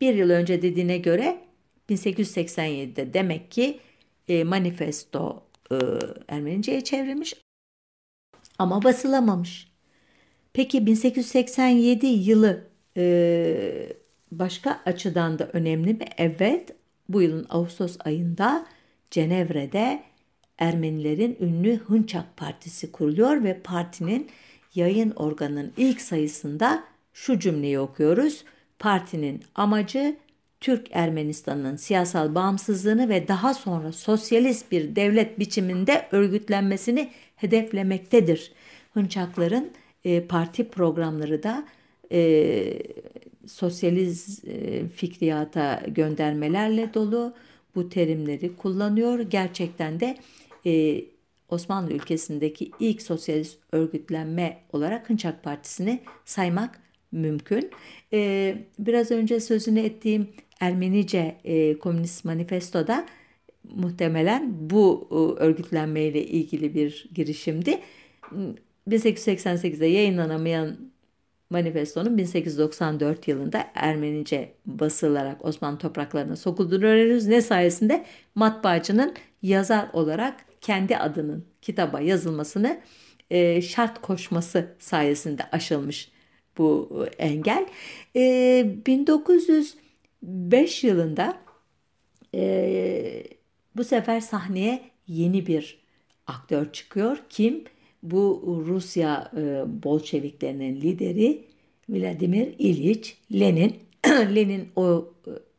[0.00, 1.38] Bir yıl önce dediğine göre
[1.90, 3.80] 1887'de demek ki
[4.28, 5.76] e, manifesto e,
[6.28, 7.34] Ermenice'ye çevrilmiş
[8.58, 9.72] ama basılamamış.
[10.52, 12.64] Peki 1887 yılı
[12.96, 13.92] e,
[14.32, 16.04] başka açıdan da önemli mi?
[16.18, 16.70] Evet,
[17.08, 18.66] bu yılın Ağustos ayında
[19.10, 20.02] Cenevre'de
[20.58, 24.30] Ermenilerin ünlü Hınçak Partisi kuruluyor ve partinin
[24.74, 28.44] yayın organının ilk sayısında şu cümleyi okuyoruz.
[28.78, 30.16] Partinin amacı
[30.60, 38.52] Türk Ermenistan'ın siyasal bağımsızlığını ve daha sonra sosyalist bir devlet biçiminde örgütlenmesini hedeflemektedir.
[38.94, 39.70] Hınçakların
[40.04, 41.64] e, parti programları da
[42.12, 42.18] e,
[43.46, 47.34] sosyaliz e, fikriyata göndermelerle dolu
[47.74, 49.20] bu terimleri kullanıyor.
[49.20, 50.16] Gerçekten de
[50.66, 51.04] e,
[51.48, 56.80] Osmanlı ülkesindeki ilk sosyalist örgütlenme olarak Hınçak Partisi'ni saymak
[57.12, 57.70] mümkün.
[58.12, 60.28] E, biraz önce sözünü ettiğim
[60.60, 63.06] Ermenice e, Komünist Manifesto'da
[63.74, 67.80] muhtemelen bu örgütlenmeyle ilgili bir girişimdi.
[68.88, 70.76] 1888'de yayınlanamayan
[71.50, 77.26] manifestonun 1894 yılında Ermenice basılarak Osmanlı topraklarına sokulduğunu öğreniyoruz.
[77.26, 78.04] Ne sayesinde?
[78.34, 82.80] Matbaacının yazar olarak kendi adının kitaba yazılmasını
[83.30, 86.10] e, şart koşması sayesinde aşılmış
[86.58, 87.66] bu engel.
[88.16, 91.38] E, 1905 yılında
[92.34, 93.24] e,
[93.76, 95.78] bu sefer sahneye yeni bir
[96.26, 97.22] aktör çıkıyor.
[97.28, 97.64] Kim?
[98.10, 101.44] Bu Rusya e, Bolşeviklerinin lideri
[101.88, 103.76] Vladimir İliç Lenin.
[104.06, 105.08] Lenin o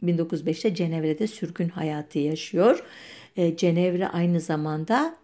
[0.04, 2.84] 1905'te e, Cenevre'de sürgün hayatı yaşıyor.
[3.36, 5.18] E, Cenevre aynı zamanda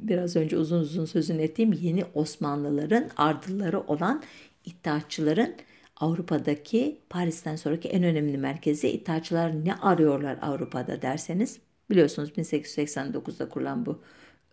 [0.00, 4.22] biraz önce uzun uzun sözünü ettiğim yeni Osmanlıların ardılları olan
[4.64, 5.54] İttihatçıların
[5.96, 11.58] Avrupa'daki Paris'ten sonraki en önemli merkezi İttihatçılar ne arıyorlar Avrupa'da derseniz
[11.90, 14.00] biliyorsunuz 1889'da kurulan bu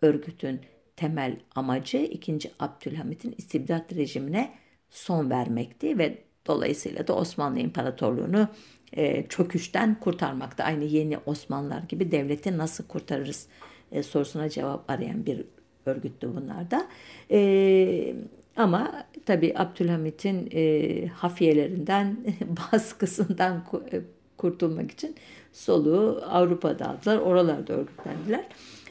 [0.02, 0.60] örgütün
[0.96, 2.38] temel amacı 2.
[2.60, 4.52] Abdülhamit'in istibdat rejimine
[4.90, 8.48] son vermekti ve dolayısıyla da Osmanlı İmparatorluğunu
[8.92, 10.64] e, çöküşten kurtarmakta.
[10.64, 13.46] Aynı yeni Osmanlılar gibi devleti nasıl kurtarırız
[13.92, 15.44] e, sorusuna cevap arayan bir
[15.86, 16.86] örgüttü bunlar da.
[17.30, 18.14] E,
[18.56, 22.16] ama tabi Abdülhamit'in e, hafiyelerinden,
[22.72, 24.00] baskısından e,
[24.36, 25.14] kurtulmak için
[25.52, 27.16] soluğu Avrupa'da aldılar.
[27.18, 28.44] Oralarda örgütlendiler.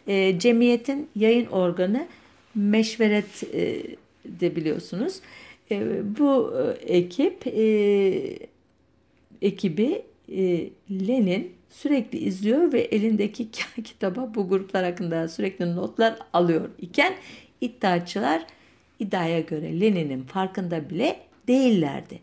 [0.07, 2.07] E, cemiyetin yayın organı
[2.55, 3.83] meşveret e,
[4.25, 5.19] de biliyorsunuz.
[5.71, 8.37] E, bu e, ekip e,
[9.41, 13.51] ekibi e, Lenin sürekli izliyor ve elindeki
[13.83, 17.13] kitaba bu gruplar hakkında sürekli notlar alıyor iken
[17.61, 18.45] iddiaçılar
[18.99, 22.19] iddiaya göre Lenin'in farkında bile değillerdi.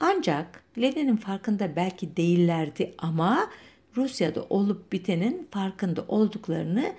[0.00, 3.50] Ancak Lenin'in farkında belki değillerdi ama
[3.96, 6.92] Rusya'da olup bitenin farkında olduklarını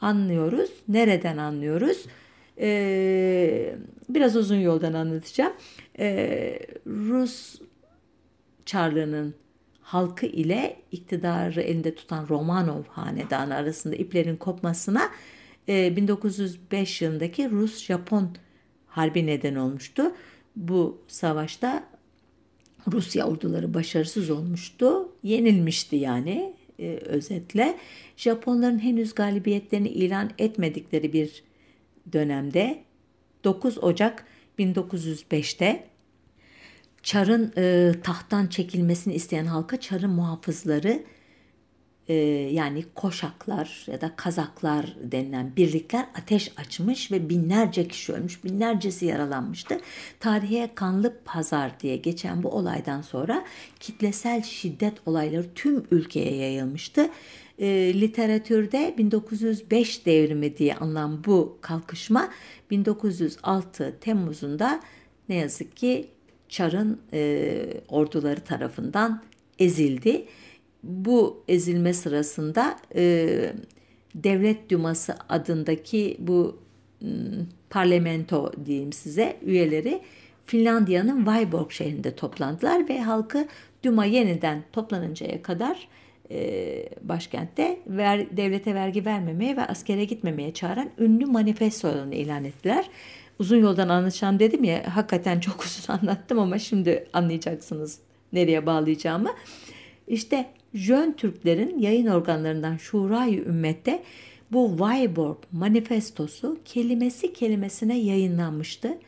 [0.00, 0.70] anlıyoruz.
[0.88, 2.06] Nereden anlıyoruz?
[2.60, 3.74] Ee,
[4.08, 5.52] biraz uzun yoldan anlatacağım.
[5.98, 7.60] Ee, Rus
[8.66, 9.34] Çarlığı'nın
[9.80, 15.10] halkı ile iktidarı elinde tutan Romanov hanedanı arasında iplerin kopmasına
[15.68, 18.28] 1905 e, yılındaki Rus-Japon
[18.86, 20.02] harbi neden olmuştu.
[20.56, 21.84] Bu savaşta
[22.92, 25.08] Rusya orduları başarısız olmuştu.
[25.22, 27.76] Yenilmişti yani e, özetle.
[28.16, 31.42] Japonların henüz galibiyetlerini ilan etmedikleri bir
[32.12, 32.82] dönemde
[33.44, 34.26] 9 Ocak
[34.58, 35.86] 1905'te
[37.02, 41.02] Çar'ın e, tahttan çekilmesini isteyen halka Çar'ın muhafızları
[42.08, 42.14] e,
[42.52, 49.80] yani koşaklar ya da kazaklar denilen birlikler ateş açmış ve binlerce kişi ölmüş, binlercesi yaralanmıştı.
[50.20, 53.44] Tarihe kanlı pazar diye geçen bu olaydan sonra
[53.80, 57.08] kitlesel şiddet olayları tüm ülkeye yayılmıştı.
[57.58, 57.66] E,
[58.00, 62.30] literatürde 1905 devrimi diye anılan bu kalkışma
[62.70, 64.80] 1906 Temmuz'unda
[65.28, 66.08] ne yazık ki
[66.48, 67.52] Çar'ın e,
[67.88, 69.22] orduları tarafından
[69.58, 70.26] ezildi.
[70.86, 73.52] Bu ezilme sırasında e,
[74.14, 76.58] Devlet Duması adındaki bu
[77.00, 77.08] m,
[77.70, 80.00] parlamento diyeyim size üyeleri
[80.44, 83.46] Finlandiya'nın Vyborg şehrinde toplandılar ve halkı
[83.84, 85.88] Duma yeniden toplanıncaya kadar
[86.30, 92.90] e, başkentte ver, devlete vergi vermemeye ve askere gitmemeye çağıran ünlü manifestolarını ilan ettiler.
[93.38, 97.98] Uzun yoldan anlatacağım dedim ya hakikaten çok uzun anlattım ama şimdi anlayacaksınız
[98.32, 99.30] nereye bağlayacağımı.
[100.08, 100.46] İşte
[100.76, 104.02] Jön Türklerin yayın organlarından Şurayı Ümmet'te
[104.52, 108.98] bu Weiborg manifestosu kelimesi kelimesine yayınlanmıştı.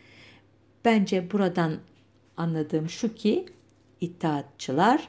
[0.85, 1.77] Bence buradan
[2.37, 3.47] anladığım şu ki
[4.01, 5.09] İttihatçılar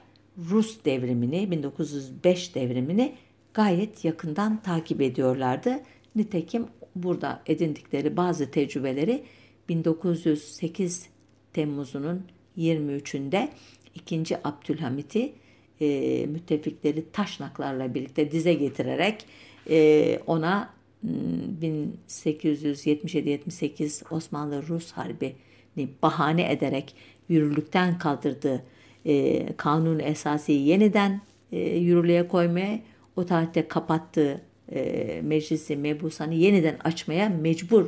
[0.49, 3.15] Rus devrimini 1905 devrimini
[3.53, 5.79] gayet yakından takip ediyorlardı.
[6.15, 9.23] Nitekim burada edindikleri bazı tecrübeleri
[9.69, 11.09] 1908
[11.53, 12.23] Temmuz'unun
[12.57, 13.49] 23'ünde
[13.95, 14.37] 2.
[14.47, 15.33] Abdülhamit'i
[15.81, 19.25] e, müttefikleri taşnaklarla birlikte dize getirerek
[19.69, 20.69] e, ona
[21.61, 26.95] 1877-78 Osmanlı-Rus Harbi'ni bahane ederek
[27.29, 28.63] yürürlükten kaldırdığı
[29.05, 32.79] e, kanun esası yeniden e, yürürlüğe koymaya,
[33.15, 37.85] o tarihte kapattığı e, meclisi mebusanı yeniden açmaya mecbur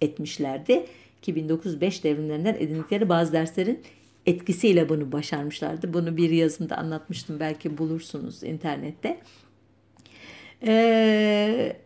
[0.00, 0.86] etmişlerdi.
[1.22, 3.80] Ki 1905 devrimlerinden edindikleri bazı derslerin
[4.26, 5.94] etkisiyle bunu başarmışlardı.
[5.94, 7.40] Bunu bir yazımda anlatmıştım.
[7.40, 9.20] Belki bulursunuz internette.
[10.66, 11.76] Ee,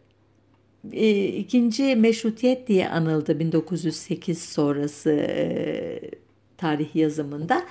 [0.92, 6.00] e, ikinci meşrutiyet diye anıldı 1908 sonrası e,
[6.56, 7.64] tarih yazımında.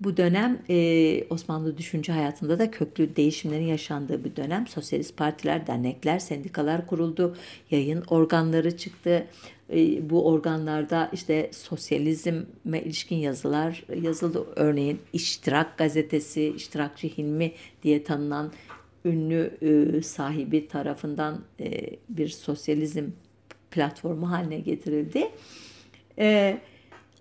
[0.00, 4.66] Bu dönem e, Osmanlı düşünce hayatında da köklü değişimlerin yaşandığı bir dönem.
[4.66, 7.36] Sosyalist partiler, dernekler, sendikalar kuruldu,
[7.70, 9.26] yayın organları çıktı.
[9.72, 14.46] E, bu organlarda işte sosyalizme ilişkin yazılar yazıldı.
[14.56, 18.52] Örneğin İştirak gazetesi, İştirakçı Hilmi diye tanınan
[19.04, 23.04] ünlü e, sahibi tarafından e, bir sosyalizm
[23.70, 25.30] platformu haline getirildi.
[26.16, 26.60] Evet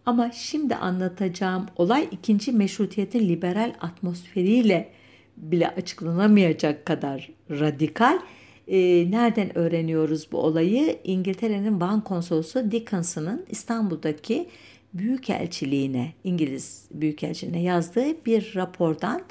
[0.06, 4.90] ama şimdi anlatacağım olay ikinci meşrutiyetin liberal atmosferiyle
[5.38, 8.20] bile açıklanamayacak kadar radikal.
[8.67, 10.97] E, nereden öğreniyoruz bu olayı?
[11.04, 14.49] İngiltere'nin Van Konsolosu Dickinson'ın İstanbul'daki
[14.93, 19.21] Büyükelçiliğine, İngiliz Büyükelçiliğine yazdığı bir rapordan.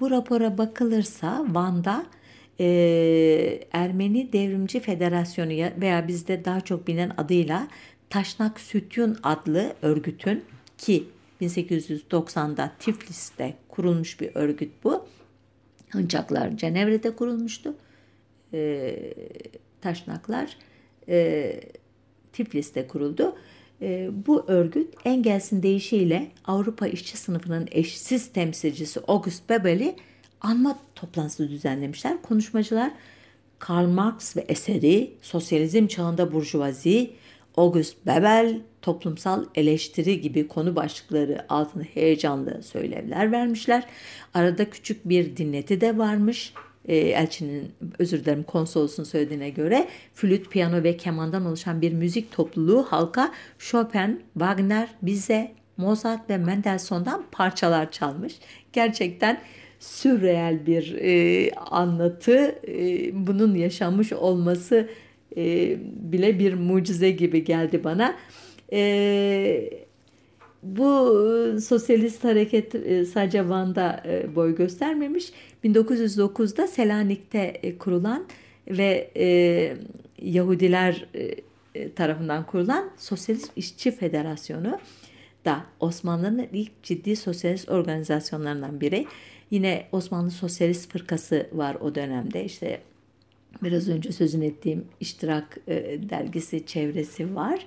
[0.00, 2.06] Bu rapora bakılırsa Van'da
[2.60, 7.68] e, Ermeni Devrimci Federasyonu veya bizde daha çok bilinen adıyla
[8.10, 10.44] Taşnak Sütyun adlı örgütün
[10.78, 11.04] ki
[11.40, 15.06] 1890'da Tiflis'te kurulmuş bir örgüt bu.
[15.88, 17.74] Hıncaklar Cenevre'de kurulmuştu.
[18.52, 19.14] E,
[19.80, 20.56] taşnaklar
[21.08, 21.60] e,
[22.32, 23.36] Tiflis'te kuruldu.
[23.82, 29.96] E, bu örgüt Engels'in deyişiyle Avrupa işçi sınıfının eşsiz temsilcisi August Bebel'i
[30.40, 32.22] anma toplantısı düzenlemişler.
[32.22, 32.92] Konuşmacılar
[33.58, 37.10] Karl Marx ve eseri, sosyalizm çağında burjuvazi,
[37.56, 43.84] August Bebel toplumsal eleştiri gibi konu başlıkları altında heyecanlı söylevler vermişler.
[44.34, 46.54] Arada küçük bir dinleti de varmış.
[46.88, 52.82] E, elçinin özür dilerim konsolosun söylediğine göre flüt, piyano ve kemandan oluşan bir müzik topluluğu
[52.82, 58.34] halka Chopin, Wagner, Bizet, Mozart ve Mendelssohn'dan parçalar çalmış.
[58.72, 59.40] Gerçekten
[59.78, 62.58] sürreel bir e, anlatı.
[62.68, 64.88] E, bunun yaşanmış olması
[65.36, 65.76] e,
[66.12, 68.16] bile bir mucize gibi geldi bana.
[68.72, 69.70] E,
[70.62, 71.16] bu
[71.62, 75.32] sosyalist hareket e, sadece Van'da e, boy göstermemiş.
[75.64, 78.26] 1909'da Selanik'te e, kurulan
[78.68, 79.76] ve e,
[80.22, 81.06] Yahudiler
[81.74, 84.78] e, tarafından kurulan Sosyalist İşçi Federasyonu
[85.44, 89.06] da Osmanlı'nın ilk ciddi sosyalist organizasyonlarından biri.
[89.50, 92.44] Yine Osmanlı Sosyalist Fırkası var o dönemde.
[92.44, 92.80] İşte
[93.62, 95.58] biraz önce sözünü ettiğim İştirak
[96.10, 97.66] dergisi çevresi var.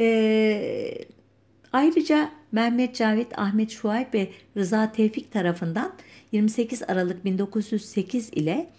[0.00, 1.04] E,
[1.72, 5.92] ayrıca Mehmet Cavit, Ahmet Şuayb ve Rıza Tevfik tarafından
[6.32, 8.70] 28 Aralık 1908 ile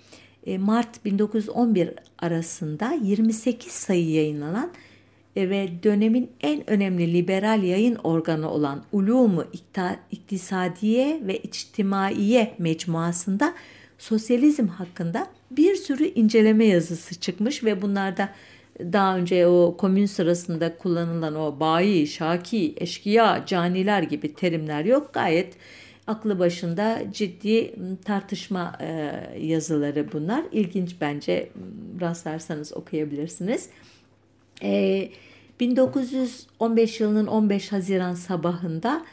[0.45, 1.89] e, Mart 1911
[2.19, 4.71] arasında 28 sayı yayınlanan
[5.35, 9.45] e, ve dönemin en önemli liberal yayın organı olan Ulumu
[10.11, 13.53] İktisadiye ve İçtimaiye mecmuasında
[13.97, 18.29] sosyalizm hakkında bir sürü inceleme yazısı çıkmış ve bunlarda
[18.79, 25.13] daha önce o komün sırasında kullanılan o bayi, şaki, eşkıya, caniler gibi terimler yok.
[25.13, 25.53] Gayet
[26.09, 28.87] aklı başında ciddi tartışma e,
[29.39, 30.45] yazıları bunlar.
[30.51, 31.49] İlginç bence
[32.01, 33.69] rastlarsanız okuyabilirsiniz.
[34.63, 35.09] E,
[35.59, 39.05] 1915 yılının 15 Haziran sabahında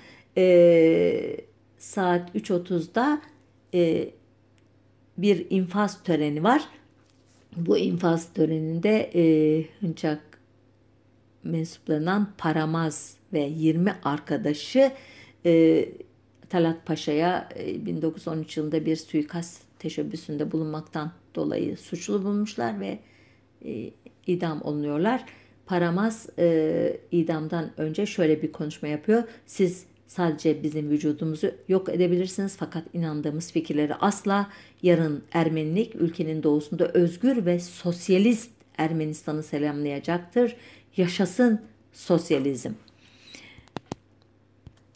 [1.78, 3.22] saat 3.30'da
[3.74, 4.10] e,
[5.18, 6.68] bir infaz töreni var.
[7.56, 9.10] Bu infaz töreninde
[9.80, 10.20] Hınçak
[11.44, 14.92] mensuplarından Paramaz ve 20 arkadaşı
[16.48, 17.48] Talat Paşa'ya
[17.86, 22.98] 1913 yılında bir suikast teşebbüsünde bulunmaktan dolayı suçlu bulmuşlar ve
[23.64, 23.90] e,
[24.26, 25.24] idam olunuyorlar.
[25.66, 29.22] Paramaz e, idamdan önce şöyle bir konuşma yapıyor.
[29.46, 34.50] Siz sadece bizim vücudumuzu yok edebilirsiniz fakat inandığımız fikirleri asla
[34.82, 40.56] yarın Ermenilik ülkenin doğusunda özgür ve sosyalist Ermenistan'ı selamlayacaktır.
[40.96, 41.60] Yaşasın
[41.92, 42.70] sosyalizm.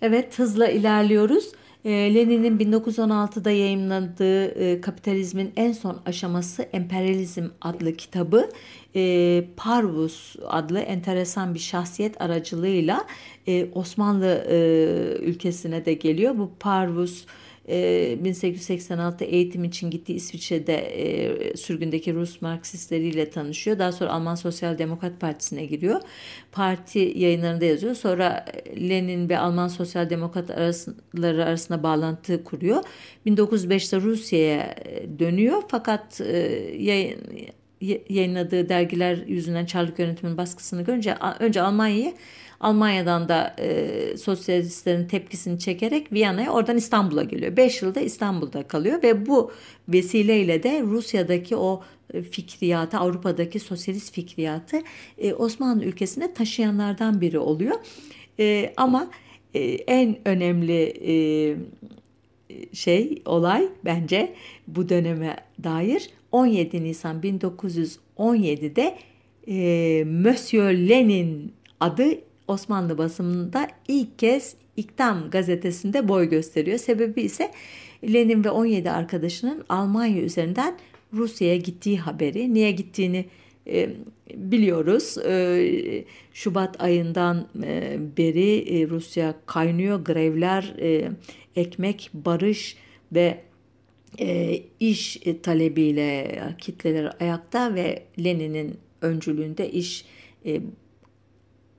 [0.03, 1.53] Evet hızla ilerliyoruz.
[1.85, 8.51] Ee, Lenin'in 1916'da yayınladığı e, Kapitalizmin en son aşaması Emperyalizm adlı kitabı
[8.97, 13.07] e, Parvus adlı enteresan bir şahsiyet aracılığıyla
[13.49, 14.47] e, Osmanlı
[15.23, 16.39] ülkesine de geliyor.
[16.39, 17.27] Bu Parvus
[17.71, 23.79] 1886 eğitim için gittiği İsviçre'de e, sürgündeki Rus Marksistleriyle tanışıyor.
[23.79, 26.01] Daha sonra Alman Sosyal Demokrat Partisi'ne giriyor.
[26.53, 27.95] Parti yayınlarında yazıyor.
[27.95, 28.45] Sonra
[28.77, 32.83] Lenin ve Alman Sosyal Demokratları arasında bağlantı kuruyor.
[33.27, 34.75] 1905'te Rusya'ya
[35.19, 36.21] dönüyor fakat
[36.79, 37.19] yayın
[38.09, 42.15] yayınladığı dergiler yüzünden Çarlık yönetiminin baskısını görünce önce Almanya'yı
[42.61, 47.57] Almanya'dan da e, sosyalistlerin tepkisini çekerek Viyana'ya oradan İstanbul'a geliyor.
[47.57, 49.53] 5 yılda İstanbul'da kalıyor ve bu
[49.89, 51.83] vesileyle de Rusya'daki o
[52.15, 54.77] e, fikriyatı, Avrupa'daki sosyalist fikriyatı
[55.19, 57.77] e, Osmanlı ülkesine taşıyanlardan biri oluyor.
[58.39, 59.11] E, ama
[59.55, 61.57] e, en önemli e,
[62.73, 64.35] şey, olay bence
[64.67, 68.99] bu döneme dair 17 Nisan 1917'de
[69.49, 76.79] e, Monsieur Lenin adı Osmanlı basımında ilk kez İktam gazetesinde boy gösteriyor.
[76.79, 77.51] Sebebi ise
[78.13, 80.79] Lenin ve 17 arkadaşının Almanya üzerinden
[81.13, 82.55] Rusya'ya gittiği haberi.
[82.55, 83.25] Niye gittiğini
[83.67, 83.91] e,
[84.35, 85.19] biliyoruz.
[85.19, 90.05] E, Şubat ayından e, beri e, Rusya kaynıyor.
[90.05, 91.11] Grevler, e,
[91.57, 92.77] ekmek, barış
[93.13, 93.39] ve
[94.21, 100.05] e, iş talebiyle kitleler ayakta ve Lenin'in öncülüğünde iş
[100.47, 100.61] e,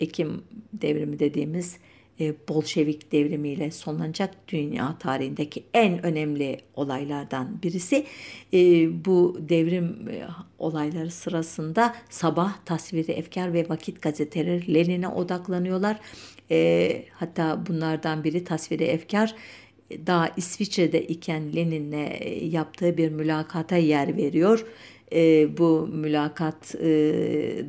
[0.01, 0.41] Ekim
[0.73, 1.77] devrimi dediğimiz
[2.19, 8.05] e, Bolşevik devrimiyle sonlanacak dünya tarihindeki en önemli olaylardan birisi.
[8.53, 8.59] E,
[9.05, 10.27] bu devrim e,
[10.59, 15.99] olayları sırasında sabah tasviri efkar ve vakit gazeteleri Lenin'e odaklanıyorlar.
[17.13, 19.35] Hatta bunlardan biri tasviri efkar
[20.05, 22.09] daha İsviçre'de iken Lenin'le
[22.51, 24.65] yaptığı bir mülakata yer veriyor
[25.13, 26.89] e, bu mülakat e,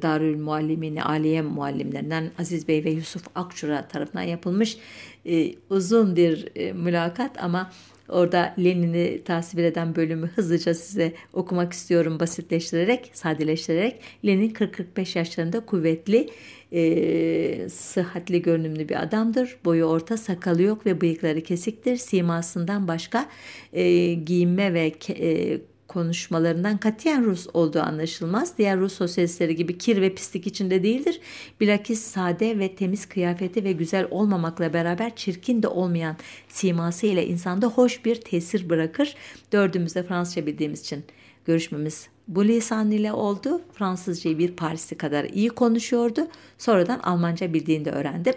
[0.02, 4.78] Darül Muallimini Aliye muallimlerinden Aziz Bey ve Yusuf Akçura tarafından yapılmış
[5.26, 7.70] e, uzun bir e, mülakat ama
[8.08, 14.00] orada Lenin'i tasvir eden bölümü hızlıca size okumak istiyorum basitleştirerek, sadeleştirerek.
[14.26, 16.28] Lenin 40-45 yaşlarında kuvvetli,
[16.72, 19.56] e, sıhhatli görünümlü bir adamdır.
[19.64, 21.96] Boyu orta, sakalı yok ve bıyıkları kesiktir.
[21.96, 23.28] Simasından başka
[23.72, 25.58] e, giyinme ve e,
[25.92, 28.58] konuşmalarından katiyen Rus olduğu anlaşılmaz.
[28.58, 31.20] Diğer Rus sosyalistleri gibi kir ve pislik içinde değildir.
[31.60, 36.16] Bilakis sade ve temiz kıyafeti ve güzel olmamakla beraber çirkin de olmayan
[36.48, 39.14] siması ile insanda hoş bir tesir bırakır.
[39.52, 41.04] Dördümüz de Fransızca bildiğimiz için
[41.44, 43.60] görüşmemiz bu lisan ile oldu.
[43.72, 46.26] Fransızcayı bir Parisli kadar iyi konuşuyordu.
[46.58, 48.34] Sonradan Almanca bildiğini de öğrendim.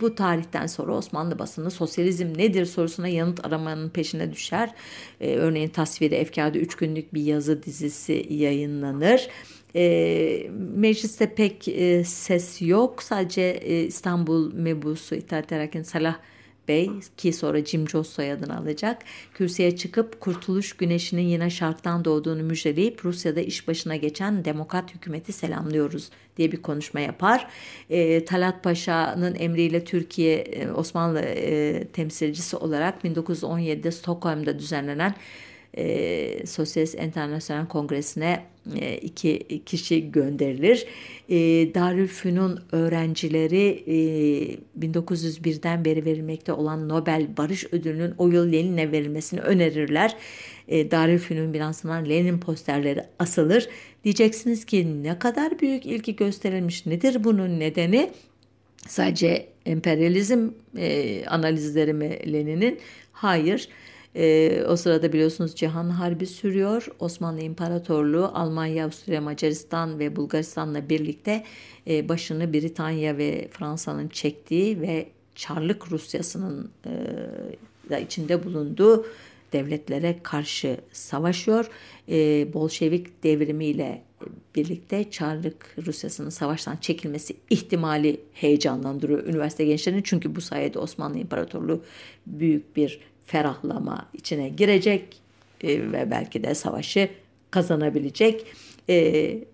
[0.00, 4.74] Bu tarihten sonra Osmanlı basını sosyalizm nedir sorusuna yanıt aramanın peşine düşer.
[5.20, 9.28] Ee, örneğin tasviri efkarda üç günlük bir yazı dizisi yayınlanır.
[9.76, 13.02] E, mecliste pek e, ses yok.
[13.02, 16.16] Sadece e, İstanbul mebusu İttihat Terakki'nin Salah
[16.68, 19.02] Bey ki sonra Jim Jones soyadını alacak.
[19.34, 26.10] Kürsüye çıkıp kurtuluş güneşinin yine şarktan doğduğunu müjdeleyip Rusya'da iş başına geçen demokrat hükümeti selamlıyoruz
[26.36, 27.48] diye bir konuşma yapar.
[27.90, 35.14] E, Talat Paşa'nın emriyle Türkiye e, Osmanlı e, temsilcisi olarak 1917'de Stockholm'da düzenlenen
[35.76, 38.44] e, Sosyalist Enternasyonel Kongresi'ne
[38.80, 40.86] e, iki kişi gönderilir.
[41.28, 41.36] E,
[41.74, 50.16] Darülfünun öğrencileri e, 1901'den beri verilmekte olan Nobel Barış Ödülü'nün o yıl Lenin'e verilmesini önerirler.
[50.68, 53.68] E, Darülfünun binasından Lenin posterleri asılır.
[54.04, 56.86] Diyeceksiniz ki ne kadar büyük ilgi gösterilmiş.
[56.86, 58.10] Nedir bunun nedeni?
[58.88, 60.48] Sadece emperyalizm
[60.78, 62.78] e, analizleri mi Lenin'in?
[63.12, 63.68] Hayır.
[64.16, 66.88] E, o sırada biliyorsunuz Cihan Harbi sürüyor.
[66.98, 71.44] Osmanlı İmparatorluğu Almanya, Avusturya, Macaristan ve Bulgaristan'la birlikte
[71.88, 76.70] e, başını Britanya ve Fransa'nın çektiği ve Çarlık Rusyası'nın
[77.90, 79.06] e, içinde bulunduğu
[79.52, 81.70] devletlere karşı savaşıyor.
[82.08, 84.02] E, Bolşevik devrimiyle
[84.54, 90.02] birlikte Çarlık Rusyası'nın savaştan çekilmesi ihtimali heyecanlandırıyor üniversite gençlerini.
[90.04, 91.82] Çünkü bu sayede Osmanlı İmparatorluğu
[92.26, 95.20] büyük bir ferahlama içine girecek
[95.62, 97.08] e, ve belki de savaşı
[97.50, 98.46] kazanabilecek.
[98.88, 98.94] E,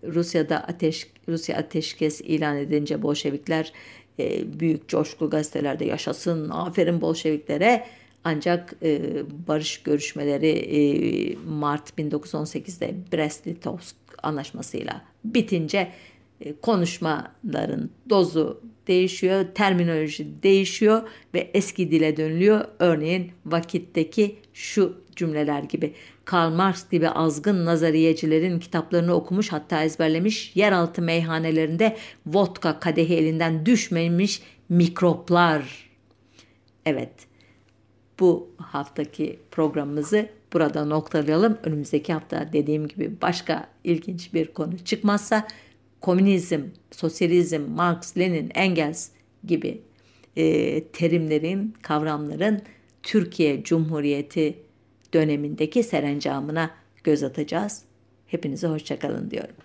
[0.05, 3.73] Rusya'da ateş Rusya ateşkes ilan edince Bolşevikler
[4.19, 7.87] e, büyük coşku gazetelerde yaşasın aferin Bolşeviklere
[8.25, 9.01] ancak e,
[9.49, 10.81] barış görüşmeleri e,
[11.49, 15.93] Mart 1918'de Brest-Litovsk anlaşmasıyla bitince
[16.41, 18.61] e, konuşmaların dozu
[18.91, 21.03] değişiyor, terminoloji değişiyor
[21.35, 22.65] ve eski dile dönülüyor.
[22.79, 25.95] Örneğin vakitteki şu cümleler gibi.
[26.25, 34.43] Karl Marx gibi azgın nazariyecilerin kitaplarını okumuş hatta ezberlemiş yeraltı meyhanelerinde vodka kadehi elinden düşmemiş
[34.69, 35.91] mikroplar.
[36.87, 37.13] Evet
[38.21, 41.59] bu haftaki programımızı burada noktalayalım.
[41.63, 45.47] Önümüzdeki hafta dediğim gibi başka ilginç bir konu çıkmazsa
[46.01, 49.09] komünizm, sosyalizm, Marx, Lenin, Engels
[49.47, 49.81] gibi
[50.37, 52.63] e, terimlerin, kavramların
[53.03, 54.59] Türkiye Cumhuriyeti
[55.15, 56.71] dönemindeki serencamına
[57.05, 57.83] göz atacağız.
[58.27, 59.57] Hepinize hoşçakalın diyorum.